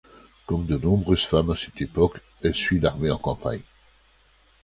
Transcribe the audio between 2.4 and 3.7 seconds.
elle suit l'armée en campagne.